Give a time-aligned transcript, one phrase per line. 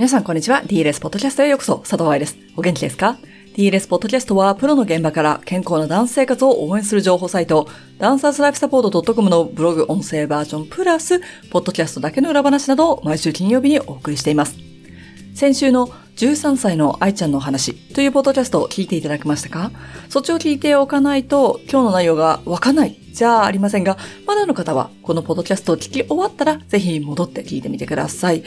[0.00, 0.62] 皆さんこんにちは。
[0.64, 1.76] DLS ポッドキャストへようこそ。
[1.80, 2.38] 佐藤愛です。
[2.56, 3.18] お元気ですか
[3.54, 14.56] ?DLS ポッドキャストはプロの現場から健康なダンス生活を応援する情報サイト、ダンサーズライフサポート .com のブログ音声バージョンプラス、ポッドキャストだけの裏話などを毎週金曜日にお送りしています。
[15.34, 19.70] 先週の13歳の愛ちゃんの話というポッドキャストを聞いていただけましたか？
[20.08, 28.42] そっちを聞いておかないと今日の内容がわかんないじゃありませんが、まだの方はこのポッドキャストを聞き終わったらぜひ戻って聞いてみてください。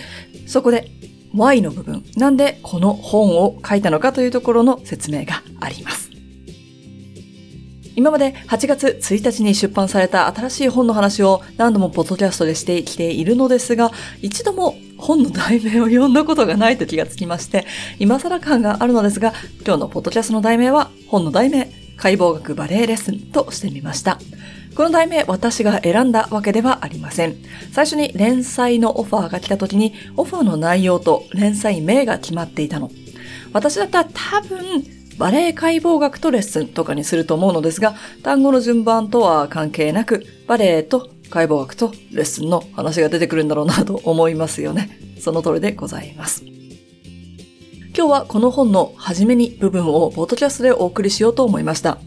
[0.47, 0.89] そこで
[1.35, 6.11] Y の部分、なんでこの本を書いたのかというところの説明があります。
[7.95, 13.91] 今まで8月1日に出版された新しい本の話を何度もポッドキャストでしてきているのですが、
[14.21, 17.65] 一度も本の題名を読んだことがないと気がつきまして、
[17.99, 19.33] 今更感があるのですが、
[19.65, 24.19] 今日のポッドキャストの題名は、本の題名、解剖学バレエレッスンとしてみました。
[24.75, 27.35] この題名、私が選んだわけではありません。
[27.71, 32.89] 最初に連載のオファーが来た時に、オファーの内容と連載名が決まっていたの。
[33.53, 34.59] 私だったら多分、
[35.19, 44.89] バレエ解剖学とレッスンとかにすると思うのですが、単語の順番とは関係なく、バレエと解剖学とレッスンの話が出てくるんだろうなと思いますよね。
[45.19, 46.52] その通りでございます。
[48.03, 51.99] 今日はこの本の初めに部分をポッドキャストでお送りしようと思いました。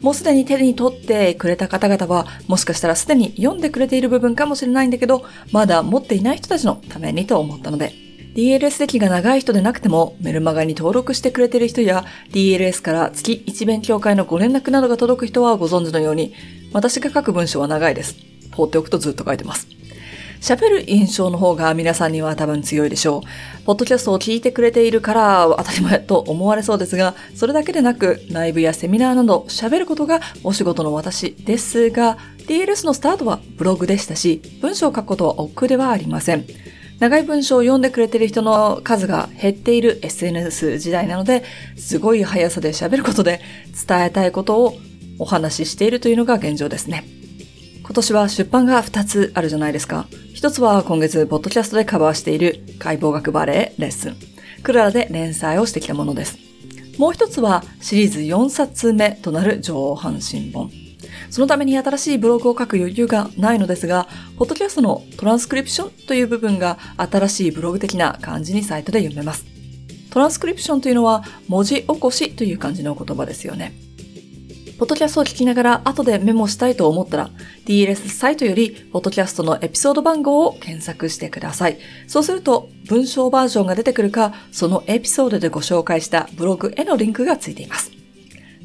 [0.00, 7.92] もうすでに手に取ってくれた方々は、もしかしたらすでに読んでくれている部分かもしれないんだけど、まだ持っていない人たちのためにと思ったので、
[8.34, 16.34] DLS 歴が長い人でなくてもメルマガに登録してくれている人や DLS から月1勉強会のご連絡などが届く人はご存知のように
[16.72, 18.16] 私が書く文章は長いです。
[18.50, 19.73] 放っておくとずっと書いてます。
[20.44, 23.22] 喋る印象の方が皆さんには多分強いでしょ
[23.62, 23.64] う。
[23.64, 36.44] ポッドキャストを聞いてくれているから当たり前と思われそうですが、それだけでなくライブやセミナーなど喋ることがお仕事の私ですが、DLS のスタートはブログでしたし、文章を書くことは億劫ではありません。
[36.98, 41.42] 長い文章を読んでくれている人の数が減っている SNS 時代なので、
[41.78, 43.40] すごい速さで喋ることで
[43.88, 44.76] 伝えたいことを
[45.18, 47.04] お話ししているというのが現状ですね。
[47.82, 50.06] 今年は出版が2つあるじゃないですか。
[50.44, 54.16] 1つは今月、ポッドキャストでカバーしている解剖学バレエレッスン。
[54.62, 56.36] クララで連載をしてきたものです。
[56.98, 60.70] もう1つはシリーズ4冊目となる上半身本。
[61.30, 64.06] そのために新しいブログを書く余裕がないのですが、
[64.36, 69.46] ポッドキャストのトランスクリプションという部分が新しいブログ的な感じにサイトで読めます。
[70.10, 73.72] トランスクリプションというのは文字起こしという感じの言葉ですよね。
[74.84, 77.30] ポッドキャストを聞きながら後でメモしたいと思ったら
[77.64, 81.78] DLS サイトよりポッドキャストのエピソード番号を検索してください。
[82.06, 87.92] そうすると文章バージョンが出てくるか、そのエピソードでご紹介したブログへのリンクがついています。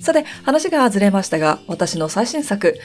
[0.01, 2.77] さて、話がずれましたが、私の最新作、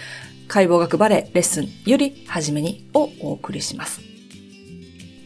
[0.47, 4.01] 解剖学バレエレッスンより初めにをお送りします。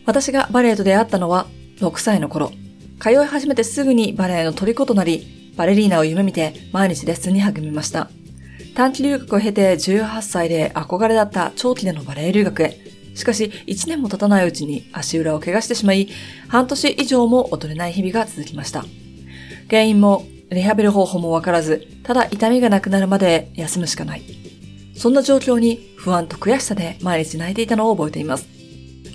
[0.06, 1.46] 私がバレエと出会ったのは
[1.80, 2.52] 6歳の頃。
[3.00, 8.08] 通い始めてすぐにバレエの虜となり、バレリーナを夢見て毎日レッスンに励みました。
[8.76, 12.78] 短期留学を経て18歳で憧れだった長期でのバレエ留学へ。
[13.16, 16.08] しかし、1年も経たないうちに足裏を怪我してしまい、
[16.46, 18.84] 半年以上も踊れない日々が続きました。
[19.68, 24.22] 原因もリハビリ方法もわからず、ただ痛みがなくなるまで休むしかない。
[24.94, 28.57] そんな状況に不安と悔しさで毎日泣いていたのを覚えています。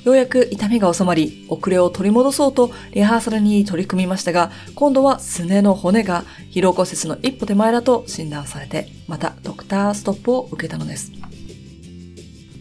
[0.04, 11.12] ようやく痛みが収まり、遅れを取り戻そうとリハーサルに取り組みましたが、今度はすねの骨が疲労骨折の一歩手前だと診断されて、またドクターストップを受けたのです。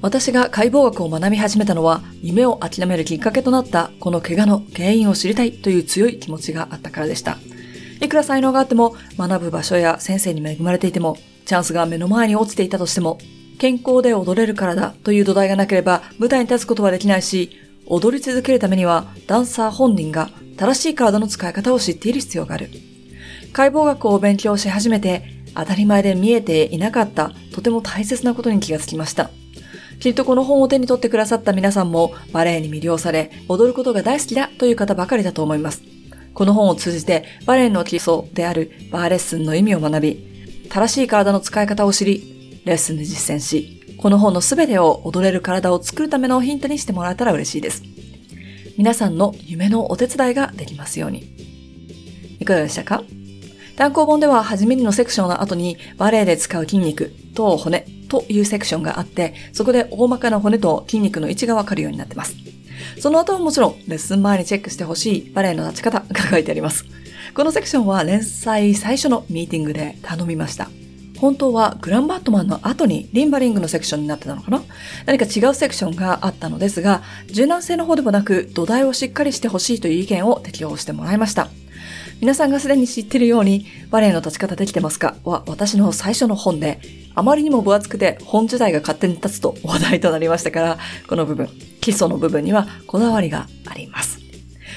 [0.01, 7.39] 私が解剖学を学び始めたのは、夢を諦めるきっかけとなったこの怪我の原因を知りたいという強い気持ちがあったからでした。
[8.01, 13.19] いくら才能があっても、学ぶ場所や先生に恵まれていても、チャンスが目の前に落ちていたとしても、
[13.63, 17.53] 健康で踊れるからだという土台がなければ舞台に立つことはできないし、
[17.87, 22.71] 踊り続けるためにはダンサー本人が正しい体の使い方を知っている必要がある。
[23.53, 25.23] 解剖学を勉強し始めて
[25.55, 29.31] 当たり前で見えていなかったとても大切なことに気がつきました。
[30.01, 35.85] きっとこの本を手に取ってくださった皆さんもバレエに魅了され踊ることが大好きだという方ばかりだと思います。
[36.35, 47.83] この本を通じてバレエの基礎であるバーレッスンの意味を学び、正しい体の使い方を知り、レッスンで実践し、この本のすべてを踊れる体を作るためのヒントにしてもらえたら嬉しいです。
[48.79, 51.29] 皆さんの夢のお手伝いができますように。
[52.41, 53.03] いかがでしたか？
[53.77, 62.35] 単行本では初めにのセクションの後にバレエで使う筋肉と骨というセクションがあって、そこで大まかな骨と筋肉の位置がわかるようになっています。
[63.01, 66.85] その後はもちろん、レッスン前にチェックしてほしいバレエの立ち方が書いてあります。
[67.35, 70.69] このセクションは連載最初のミーティングで頼みました。
[71.23, 74.61] 本当はグランバットマンの後にリンバリングのセクションになってたのかな？
[75.07, 81.49] 何か違うセクションがあったのですが、柔軟性の方でもなく土台をしっかりしてほしいという意見を適用してもらいました。
[82.21, 85.15] 皆さんがすでに知っているように、バレエの立ち方できてますか？
[85.23, 86.81] は私の最初の本で、
[87.15, 91.49] あまりにも分厚くて本自体が勝手に立つと話題となりましたから、この部分、
[91.81, 93.82] 基礎の部分にはこだわりがあります。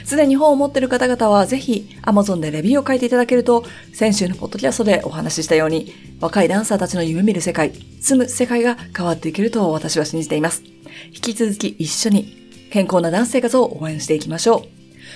[0.05, 10.63] すでに本を持っている方々はぜひ Amazon でレビューを書いていただけると、先週のポッドキャストでお話ししたように、若いダンサーたちの夢見る世界、住む世界が変わっていけると私は信じています。
[11.07, 14.63] 引き続き一緒に健康なダンス生活を応援していきましょう。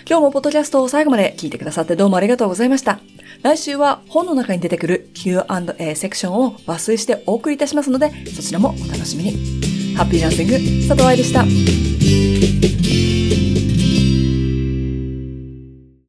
[0.07, 2.99] 今日もポッドキャストを最後まで聞いてくださってどうもありがとうございました。
[3.43, 9.95] 来週は本の中に出てくる Q&A セクションを抜粋してお送りいたしますので、そちらもお楽しみに。
[9.95, 10.53] ハッピーダンシング、
[10.87, 11.43] 佐藤愛でした。